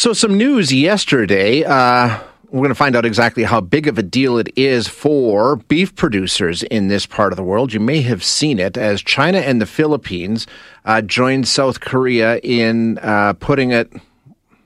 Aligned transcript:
So, 0.00 0.14
some 0.14 0.38
news 0.38 0.72
yesterday. 0.72 1.62
Uh, 1.62 2.20
we're 2.44 2.60
going 2.60 2.70
to 2.70 2.74
find 2.74 2.96
out 2.96 3.04
exactly 3.04 3.42
how 3.42 3.60
big 3.60 3.86
of 3.86 3.98
a 3.98 4.02
deal 4.02 4.38
it 4.38 4.48
is 4.56 4.88
for 4.88 5.56
beef 5.56 5.94
producers 5.94 6.62
in 6.62 6.88
this 6.88 7.04
part 7.04 7.34
of 7.34 7.36
the 7.36 7.42
world. 7.42 7.74
You 7.74 7.80
may 7.80 8.00
have 8.00 8.24
seen 8.24 8.58
it 8.58 8.78
as 8.78 9.02
China 9.02 9.40
and 9.40 9.60
the 9.60 9.66
Philippines 9.66 10.46
uh, 10.86 11.02
joined 11.02 11.48
South 11.48 11.80
Korea 11.80 12.38
in 12.38 12.96
uh, 13.02 13.34
putting 13.34 13.72
it, 13.72 13.92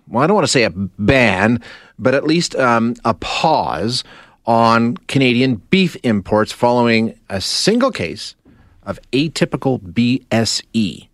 well, 0.07 0.23
I 0.23 0.29
don't 0.29 0.37
want 0.37 0.47
to 0.47 0.53
say 0.53 0.62
a 0.62 0.71
ban, 0.71 1.61
but 1.98 2.14
at 2.14 2.23
least 2.23 2.55
um, 2.55 2.95
a 3.05 3.14
pause 3.14 4.05
on 4.46 4.96
Canadian 5.09 5.57
beef 5.57 5.96
imports 6.05 6.53
following 6.53 7.19
a 7.29 7.41
single 7.41 7.91
case 7.91 8.37
of 8.85 9.01
atypical 9.11 9.80
BSE 9.80 11.09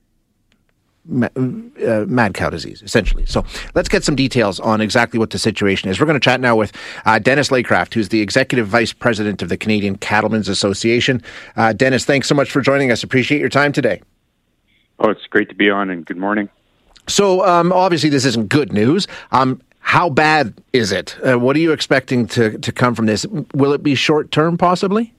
uh, 1.11 2.05
mad 2.07 2.35
cow 2.35 2.51
disease, 2.51 2.83
essentially. 2.83 3.27
So 3.27 3.45
let's 3.75 3.89
get 3.89 4.05
some 4.05 4.17
details 4.17 4.61
on 4.61 4.81
exactly 4.81 5.19
what 5.19 5.31
the 5.31 5.39
situation 5.39 5.91
is. 5.91 6.01
We're 6.01 6.07
going 6.07 6.19
to 6.19 6.25
chat 6.25 6.41
now 6.41 6.57
with 6.57 6.73
uh, 7.05 7.19
Dennis 7.19 7.49
Laycraft, 7.49 7.95
who's 7.95 8.09
the 8.11 8.21
Executive 8.21 8.67
Vice 8.67 8.93
President 8.93 9.43
of 9.43 9.49
the 9.49 9.57
Canadian 9.57 9.97
Cattlemen's 9.97 10.49
Association. 10.49 11.23
Uh, 11.57 11.73
Dennis, 11.73 12.05
thanks 12.05 12.29
so 12.29 12.35
much 12.35 12.51
for 12.51 12.61
joining 12.61 12.91
us. 12.91 13.03
Appreciate 13.03 13.41
your 13.41 13.49
time 13.49 13.73
today. 13.73 14.01
Oh, 14.99 15.11
it's 15.11 15.27
great 15.27 15.49
to 15.49 15.55
be 15.55 15.71
on, 15.71 15.91
and 15.91 16.05
good 16.05 16.19
morning. 16.19 16.49
So, 17.09 17.45
um, 17.47 17.73
obviously, 17.73 18.11
this 18.11 18.25
isn't 18.25 18.49
good 18.49 18.73
news. 18.73 19.09
Um, 19.33 19.63
how 19.81 20.11
bad 20.11 20.55
is 20.73 20.93
it? 20.93 21.17
Uh, 21.27 21.39
what 21.39 21.57
are 21.57 21.59
you 21.59 21.73
expecting 21.73 22.27
to, 22.29 22.59
to 22.59 22.71
come 22.71 22.95
from 22.95 23.07
this? 23.07 23.27
Will 23.55 23.73
it 23.73 23.83
be 23.83 23.95
short 23.95 24.31
term, 24.31 24.59
possibly? 24.59 25.13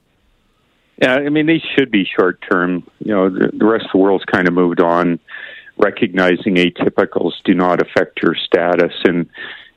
Yeah, 1.02 1.14
I 1.14 1.28
mean, 1.30 1.46
these 1.46 1.62
should 1.76 1.90
be 1.90 2.04
short 2.04 2.42
term. 2.48 2.88
You 3.00 3.12
know, 3.12 3.28
the, 3.28 3.50
the 3.52 3.64
rest 3.64 3.86
of 3.86 3.90
the 3.92 3.98
world's 3.98 4.24
kind 4.24 4.46
of 4.46 4.54
moved 4.54 4.80
on 4.80 5.18
recognizing 5.76 6.56
atypicals 6.56 7.32
do 7.44 7.54
not 7.54 7.80
affect 7.82 8.22
your 8.22 8.34
status. 8.34 8.92
And 9.04 9.28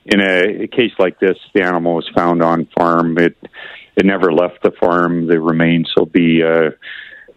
in 0.05 0.21
a, 0.21 0.63
a 0.63 0.67
case 0.67 0.91
like 0.99 1.19
this, 1.19 1.37
the 1.53 1.63
animal 1.63 1.95
was 1.95 2.09
found 2.15 2.41
on 2.43 2.67
farm. 2.77 3.17
It 3.17 3.37
it 3.95 4.05
never 4.05 4.33
left 4.33 4.61
the 4.61 4.71
farm. 4.71 5.27
The 5.27 5.39
remains 5.39 5.91
will 5.95 6.05
be 6.05 6.43
uh, 6.43 6.71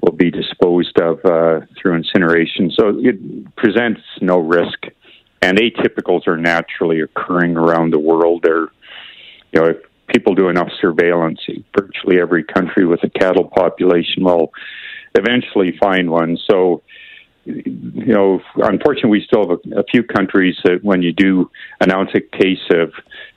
will 0.03 0.13
be 0.13 0.31
disposed 0.31 0.99
of 1.01 1.25
uh, 1.25 1.61
through 1.81 1.97
incineration. 1.97 2.73
So 2.79 2.99
it 2.99 3.57
presents 3.57 4.01
no 4.21 4.39
risk. 4.39 4.79
And 5.41 5.57
atypicals 5.57 6.27
are 6.27 6.37
naturally 6.37 7.01
occurring 7.01 7.57
around 7.57 7.93
the 7.93 7.99
world. 7.99 8.41
They're, 8.43 8.67
you 9.53 9.61
know, 9.61 9.67
if 9.67 9.77
people 10.09 10.35
do 10.35 10.49
enough 10.49 10.69
surveillance, 10.81 11.39
virtually 11.79 12.21
every 12.21 12.43
country 12.43 12.85
with 12.85 13.01
a 13.05 13.11
cattle 13.11 13.45
population 13.45 14.25
will 14.25 14.53
eventually 15.15 15.77
find 15.81 16.11
one. 16.11 16.39
So 16.51 16.83
you 17.45 18.15
know, 18.15 18.41
unfortunately, 18.57 19.11
we 19.11 19.25
still 19.25 19.49
have 19.49 19.59
a, 19.65 19.81
a, 19.81 19.85
few 19.85 20.03
countries 20.03 20.55
that 20.65 20.81
when 20.83 21.03
you 21.03 21.13
do 21.13 21.51
announce 21.81 22.11
a 22.15 22.21
case 22.21 22.61
of 22.71 22.93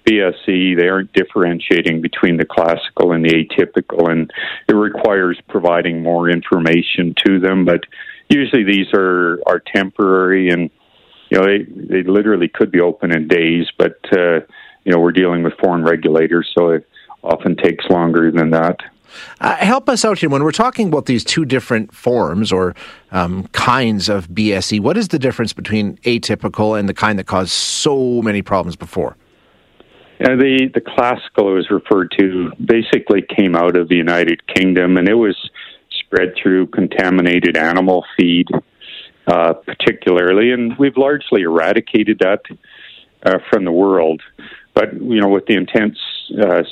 BSE, 0.05 0.77
they 0.77 0.89
aren't 0.89 1.13
differentiating 1.13 2.01
between 2.01 2.37
the 2.37 2.45
classical 2.45 3.13
and 3.13 3.23
the 3.23 3.33
atypical, 3.33 4.11
and 4.11 4.31
it 4.67 4.73
requires 4.73 5.39
providing 5.47 6.03
more 6.03 6.29
information 6.29 7.15
to 7.25 7.39
them. 7.39 7.63
But 7.63 7.81
usually, 8.29 8.63
these 8.63 8.87
are 8.93 9.39
are 9.45 9.61
temporary, 9.73 10.49
and 10.49 10.69
you 11.29 11.37
know, 11.39 11.45
they 11.45 11.63
they 11.63 12.03
literally 12.03 12.49
could 12.49 12.71
be 12.71 12.81
open 12.81 13.15
in 13.15 13.27
days. 13.27 13.67
But 13.77 13.99
uh, 14.11 14.41
you 14.83 14.91
know, 14.91 14.99
we're 14.99 15.13
dealing 15.13 15.43
with 15.43 15.53
foreign 15.61 15.83
regulators, 15.83 16.51
so 16.57 16.71
it 16.71 16.87
often 17.23 17.55
takes 17.55 17.85
longer 17.89 18.31
than 18.31 18.49
that. 18.51 18.77
Uh, 19.39 19.55
help 19.57 19.89
us 19.89 20.05
out 20.05 20.19
here 20.19 20.29
when 20.29 20.43
we're 20.43 20.51
talking 20.51 20.87
about 20.87 21.05
these 21.05 21.23
two 21.23 21.45
different 21.45 21.93
forms 21.93 22.51
or 22.51 22.75
um, 23.11 23.47
kinds 23.47 24.09
of 24.09 24.27
BSE. 24.29 24.79
What 24.79 24.97
is 24.97 25.09
the 25.09 25.19
difference 25.19 25.53
between 25.53 25.97
atypical 25.97 26.79
and 26.79 26.87
the 26.87 26.93
kind 26.93 27.17
that 27.19 27.27
caused 27.27 27.51
so 27.51 28.21
many 28.21 28.41
problems 28.41 28.75
before? 28.75 29.17
Uh, 30.23 30.35
the 30.35 30.69
the 30.73 30.81
classical 30.81 31.49
it 31.49 31.53
was 31.53 31.71
referred 31.71 32.13
to 32.19 32.51
basically 32.63 33.23
came 33.23 33.55
out 33.55 33.75
of 33.75 33.89
the 33.89 33.95
United 33.95 34.45
Kingdom, 34.45 34.97
and 34.97 35.09
it 35.09 35.15
was 35.15 35.35
spread 35.89 36.33
through 36.41 36.67
contaminated 36.67 37.57
animal 37.57 38.05
feed, 38.15 38.47
uh, 39.25 39.53
particularly, 39.53 40.51
and 40.51 40.77
we've 40.77 40.97
largely 40.97 41.41
eradicated 41.41 42.19
that 42.19 42.41
uh, 43.23 43.39
from 43.49 43.65
the 43.65 43.71
world. 43.71 44.21
But 44.75 44.93
you 44.93 45.19
know, 45.19 45.29
with 45.29 45.47
the 45.47 45.55
intense 45.55 45.97
uh, 46.39 46.63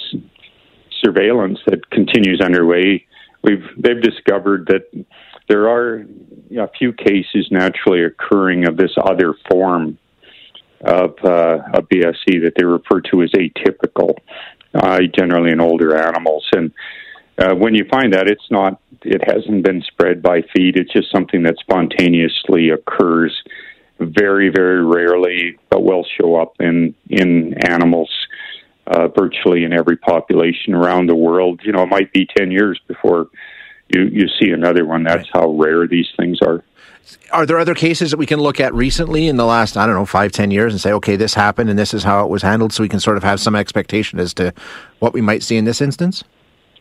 surveillance 1.03 1.59
that 1.67 1.89
continues 1.89 2.41
underway, 2.41 3.05
we've 3.43 3.65
they've 3.77 4.01
discovered 4.01 4.67
that 4.67 5.05
there 5.47 5.67
are 5.67 6.05
a 6.57 6.69
few 6.77 6.93
cases 6.93 7.47
naturally 7.51 8.03
occurring 8.03 8.67
of 8.67 8.77
this 8.77 8.91
other 9.03 9.33
form 9.49 9.97
of 10.81 11.15
uh, 11.23 11.57
a 11.73 11.81
BSE 11.81 12.43
that 12.43 12.53
they 12.57 12.63
refer 12.63 13.01
to 13.11 13.23
as 13.23 13.31
atypical, 13.31 14.15
uh, 14.73 14.99
generally 15.17 15.51
in 15.51 15.59
older 15.59 15.97
animals. 15.97 16.47
And 16.53 16.71
uh, 17.37 17.55
when 17.55 17.73
you 17.73 17.85
find 17.89 18.13
that, 18.13 18.27
it's 18.27 18.49
not, 18.49 18.79
it 19.03 19.21
hasn't 19.25 19.63
been 19.63 19.81
spread 19.81 20.21
by 20.21 20.41
feed. 20.55 20.77
It's 20.77 20.93
just 20.93 21.11
something 21.11 21.43
that 21.43 21.55
spontaneously 21.59 22.69
occurs 22.69 23.35
very, 23.99 24.49
very 24.49 24.85
rarely, 24.85 25.57
but 25.69 25.83
will 25.83 26.05
show 26.19 26.35
up 26.35 26.53
in 26.59 26.95
in 27.09 27.55
animals 27.67 28.09
uh, 28.89 29.07
virtually 29.07 29.63
in 29.63 29.71
every 29.71 29.95
population 29.95 30.73
around 30.73 31.07
the 31.07 31.15
world. 31.15 31.61
You 31.63 31.71
know, 31.71 31.83
it 31.83 31.89
might 31.89 32.11
be 32.11 32.27
10 32.37 32.51
years 32.51 32.79
before 32.87 33.29
you, 33.89 34.05
you 34.05 34.27
see 34.39 34.51
another 34.51 34.85
one. 34.85 35.03
That's 35.03 35.29
how 35.31 35.51
rare 35.51 35.87
these 35.87 36.07
things 36.17 36.39
are. 36.41 36.63
Are 37.31 37.45
there 37.45 37.57
other 37.57 37.75
cases 37.75 38.11
that 38.11 38.17
we 38.17 38.25
can 38.25 38.39
look 38.39 38.59
at 38.59 38.73
recently 38.73 39.27
in 39.27 39.37
the 39.37 39.45
last, 39.45 39.77
I 39.77 39.85
don't 39.85 39.95
know, 39.95 40.05
five, 40.05 40.31
ten 40.31 40.51
years 40.51 40.73
and 40.73 40.81
say, 40.81 40.91
okay, 40.93 41.15
this 41.15 41.33
happened 41.33 41.69
and 41.69 41.77
this 41.77 41.93
is 41.93 42.03
how 42.03 42.23
it 42.23 42.29
was 42.29 42.43
handled 42.43 42.71
so 42.71 42.83
we 42.83 42.89
can 42.89 42.99
sort 42.99 43.17
of 43.17 43.23
have 43.23 43.39
some 43.39 43.55
expectation 43.55 44.19
as 44.19 44.33
to 44.35 44.53
what 44.99 45.13
we 45.13 45.21
might 45.21 45.41
see 45.41 45.57
in 45.57 45.65
this 45.65 45.81
instance? 45.81 46.23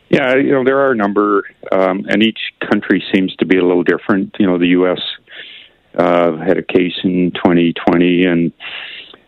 Yeah, 0.09 0.35
you 0.35 0.51
know, 0.51 0.63
there 0.63 0.79
are 0.79 0.91
a 0.91 0.95
number, 0.95 1.43
um, 1.71 2.05
and 2.09 2.23
each 2.23 2.39
country 2.67 3.03
seems 3.13 3.35
to 3.37 3.45
be 3.45 3.57
a 3.57 3.63
little 3.63 3.83
different. 3.83 4.35
You 4.39 4.47
know, 4.47 4.57
the 4.57 4.69
U.S. 4.69 4.99
Uh, 5.95 6.35
had 6.37 6.57
a 6.57 6.63
case 6.63 6.95
in 7.03 7.31
2020, 7.35 8.25
and 8.25 8.51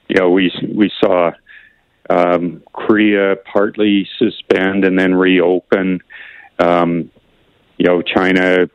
you 0.07 0.15
know, 0.15 0.31
we 0.31 0.51
we 0.67 0.91
saw 0.99 1.31
um, 2.11 2.63
Korea 2.73 3.35
partly 3.51 4.07
suspend 4.17 4.83
and 4.83 4.99
then 4.99 5.15
reopen. 5.15 5.99
Um, 6.59 7.09
you 7.77 7.87
know, 7.87 8.01
China, 8.03 8.69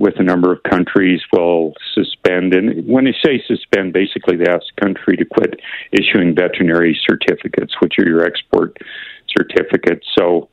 with 0.00 0.14
a 0.18 0.22
number 0.24 0.52
of 0.52 0.62
countries, 0.64 1.20
will 1.32 1.74
suspend. 1.94 2.54
And 2.54 2.88
when 2.88 3.04
they 3.04 3.14
say 3.24 3.40
suspend, 3.46 3.92
basically 3.92 4.36
they 4.36 4.50
ask 4.50 4.64
the 4.74 4.80
country 4.84 5.16
to 5.16 5.24
quit 5.24 5.60
issuing 5.92 6.34
veterinary 6.34 6.98
certificates, 7.08 7.74
which 7.80 7.94
are 8.00 8.08
your 8.08 8.24
export 8.24 8.76
certificates. 9.28 10.06
So, 10.18 10.48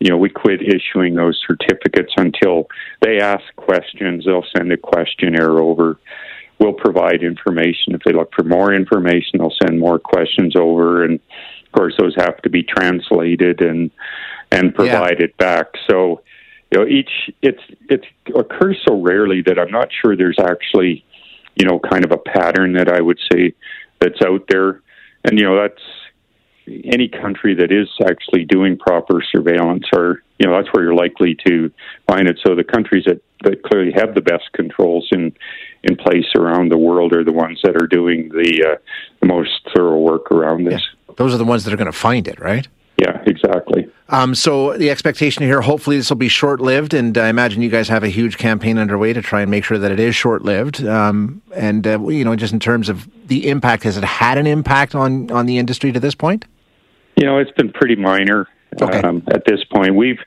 you 0.00 0.10
know, 0.10 0.16
we 0.16 0.30
quit 0.30 0.62
issuing 0.62 1.14
those 1.14 1.40
certificates 1.46 2.12
until 2.16 2.66
they 3.02 3.20
ask 3.20 3.44
questions. 3.54 4.24
They'll 4.24 4.50
send 4.56 4.72
a 4.72 4.76
questionnaire 4.76 5.58
over. 5.60 5.98
We'll 6.58 6.72
provide 6.72 7.22
information. 7.22 7.94
If 7.94 8.02
they 8.04 8.12
look 8.12 8.32
for 8.34 8.44
more 8.44 8.74
information, 8.74 9.38
they'll 9.38 9.54
send 9.62 9.78
more 9.78 10.00
questions 10.00 10.54
over. 10.56 11.04
And 11.04 11.20
course, 11.74 11.94
those 11.98 12.14
have 12.16 12.40
to 12.42 12.50
be 12.50 12.62
translated 12.62 13.60
and 13.60 13.90
and 14.50 14.74
provided 14.74 15.32
yeah. 15.38 15.46
back. 15.46 15.66
So, 15.90 16.22
you 16.70 16.78
know, 16.78 16.86
each 16.86 17.10
it's 17.42 17.62
it 17.88 18.04
occurs 18.34 18.80
so 18.86 19.00
rarely 19.00 19.42
that 19.42 19.58
I'm 19.58 19.70
not 19.70 19.88
sure 20.00 20.16
there's 20.16 20.38
actually, 20.38 21.04
you 21.56 21.66
know, 21.66 21.78
kind 21.78 22.04
of 22.04 22.12
a 22.12 22.18
pattern 22.18 22.74
that 22.74 22.88
I 22.88 23.00
would 23.00 23.18
say 23.32 23.54
that's 24.00 24.22
out 24.22 24.44
there. 24.48 24.82
And 25.24 25.38
you 25.38 25.44
know, 25.44 25.60
that's 25.60 25.82
any 26.66 27.08
country 27.08 27.54
that 27.54 27.70
is 27.70 27.88
actually 28.08 28.44
doing 28.44 28.78
proper 28.78 29.20
surveillance 29.30 29.84
or 29.94 30.22
you 30.38 30.46
know 30.48 30.56
that's 30.56 30.72
where 30.72 30.82
you're 30.82 30.94
likely 30.94 31.36
to 31.46 31.70
find 32.08 32.26
it 32.26 32.40
so 32.44 32.54
the 32.54 32.64
countries 32.64 33.04
that, 33.04 33.20
that 33.42 33.62
clearly 33.62 33.92
have 33.94 34.14
the 34.14 34.22
best 34.22 34.44
controls 34.54 35.06
in 35.12 35.30
in 35.82 35.94
place 35.94 36.24
around 36.38 36.72
the 36.72 36.78
world 36.78 37.12
are 37.12 37.22
the 37.22 37.32
ones 37.32 37.60
that 37.62 37.76
are 37.76 37.86
doing 37.86 38.30
the, 38.30 38.64
uh, 38.66 38.76
the 39.20 39.26
most 39.26 39.50
thorough 39.76 39.98
work 39.98 40.32
around 40.32 40.64
this 40.64 40.80
yeah 40.80 41.03
those 41.16 41.34
are 41.34 41.38
the 41.38 41.44
ones 41.44 41.64
that 41.64 41.72
are 41.72 41.76
going 41.76 41.86
to 41.86 41.92
find 41.92 42.28
it, 42.28 42.38
right? 42.40 42.66
Yeah, 42.98 43.20
exactly. 43.26 43.90
Um, 44.08 44.34
so 44.34 44.76
the 44.76 44.90
expectation 44.90 45.42
here, 45.42 45.60
hopefully, 45.60 45.96
this 45.96 46.10
will 46.10 46.16
be 46.16 46.28
short-lived, 46.28 46.94
and 46.94 47.16
I 47.18 47.28
imagine 47.28 47.60
you 47.60 47.68
guys 47.68 47.88
have 47.88 48.04
a 48.04 48.08
huge 48.08 48.38
campaign 48.38 48.78
underway 48.78 49.12
to 49.12 49.20
try 49.20 49.42
and 49.42 49.50
make 49.50 49.64
sure 49.64 49.78
that 49.78 49.90
it 49.90 49.98
is 49.98 50.14
short-lived. 50.14 50.84
Um, 50.84 51.42
and 51.54 51.86
uh, 51.86 52.00
you 52.08 52.24
know, 52.24 52.36
just 52.36 52.52
in 52.52 52.60
terms 52.60 52.88
of 52.88 53.08
the 53.26 53.48
impact, 53.48 53.82
has 53.82 53.96
it 53.96 54.04
had 54.04 54.38
an 54.38 54.46
impact 54.46 54.94
on 54.94 55.30
on 55.32 55.46
the 55.46 55.58
industry 55.58 55.90
to 55.90 55.98
this 55.98 56.14
point? 56.14 56.44
You 57.16 57.26
know, 57.26 57.38
it's 57.38 57.50
been 57.52 57.72
pretty 57.72 57.96
minor 57.96 58.46
okay. 58.80 59.00
um, 59.00 59.22
at 59.28 59.44
this 59.46 59.64
point. 59.72 59.96
We've, 59.96 60.18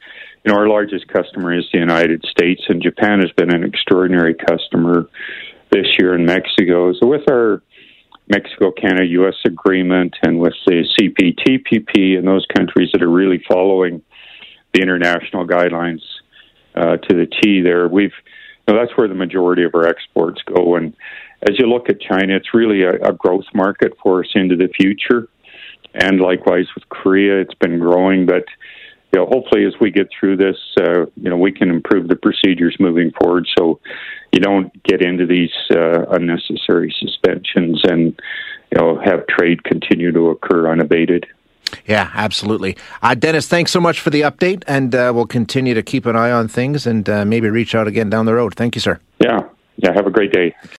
you 0.44 0.52
know, 0.52 0.58
our 0.58 0.68
largest 0.68 1.08
customer 1.08 1.58
is 1.58 1.66
the 1.72 1.80
United 1.80 2.26
States, 2.30 2.64
and 2.68 2.82
Japan 2.82 3.20
has 3.22 3.32
been 3.32 3.54
an 3.54 3.64
extraordinary 3.64 4.34
customer 4.34 5.08
this 5.72 5.88
year 6.00 6.16
in 6.16 6.26
Mexico. 6.26 6.94
So 6.94 7.08
with 7.08 7.30
our 7.30 7.62
Mexico 8.30 8.72
Canada 8.72 9.06
US 9.06 9.36
agreement 9.46 10.16
and 10.24 10.40
with 10.40 10.54
the 10.66 10.84
CPTPP 11.00 12.18
and 12.18 12.28
those 12.28 12.46
countries 12.56 12.90
that 12.94 13.02
are 13.02 13.10
really 13.10 13.44
following 13.48 14.02
the 14.74 14.82
international 14.82 15.48
guidelines 15.48 16.02
uh, 16.76 16.98
to 16.98 17.16
the 17.16 17.26
T 17.26 17.62
there. 17.62 17.88
We've 17.88 18.12
you 18.68 18.74
know, 18.74 18.80
that's 18.80 18.98
where 18.98 19.08
the 19.08 19.16
majority 19.16 19.64
of 19.64 19.74
our 19.76 19.88
exports 19.88 20.42
go 20.46 20.76
and 20.76 20.94
as 21.44 21.60
you 21.60 21.68
look 21.68 21.90
at 21.90 22.02
China, 22.02 22.36
it's 22.36 22.54
really 22.54 22.84
a, 22.84 22.96
a 22.96 23.14
growth 23.14 23.46
market 23.54 23.94
for 24.02 24.24
us 24.24 24.30
into 24.34 24.56
the 24.56 24.70
future. 24.70 25.28
And 25.94 26.20
likewise 26.20 26.66
with 26.76 26.88
Korea, 26.90 27.40
it's 27.40 27.54
been 27.56 27.80
growing, 27.80 28.26
but 28.26 28.46
you 29.14 29.20
know, 29.20 29.26
hopefully 29.26 29.66
as 29.66 29.74
we 29.80 29.90
get 29.90 30.10
through 30.18 30.38
this, 30.38 30.58
uh, 30.80 31.06
you 31.16 31.30
know, 31.30 31.38
we 31.38 31.52
can 31.52 31.70
improve 31.70 32.08
the 32.08 32.16
procedures 32.16 32.76
moving 32.80 33.12
forward 33.20 33.48
so 33.58 33.80
you 34.34 34.40
don't 34.40 34.72
get 34.84 35.02
into 35.02 35.26
these 35.26 35.52
uh, 35.72 36.06
unnecessary 36.12 36.94
suspensions 37.00 37.82
and, 37.86 38.20
you 38.72 38.78
know, 38.78 39.00
have 39.00 39.26
trade 39.28 39.64
continue 39.64 40.12
to 40.12 40.30
occur 40.30 40.70
unabated. 40.70 41.26
Yeah, 41.86 42.12
absolutely. 42.14 42.78
Uh, 43.02 43.16
Dennis, 43.16 43.48
thanks 43.48 43.72
so 43.72 43.80
much 43.80 44.00
for 44.00 44.10
the 44.10 44.22
update, 44.22 44.64
and 44.68 44.94
uh, 44.94 45.12
we'll 45.14 45.28
continue 45.28 45.74
to 45.74 45.84
keep 45.84 46.06
an 46.06 46.16
eye 46.16 46.32
on 46.32 46.48
things 46.48 46.86
and 46.86 47.10
uh, 47.10 47.26
maybe 47.26 47.50
reach 47.50 47.76
out 47.76 47.88
again 47.88 48.10
down 48.10 48.26
the 48.26 48.34
road. 48.34 48.56
Thank 48.56 48.76
you, 48.76 48.82
sir. 48.82 49.00
Yeah. 49.20 49.42
Yeah. 49.78 49.94
Have 49.94 50.08
a 50.08 50.12
great 50.12 50.32
day. 50.32 50.56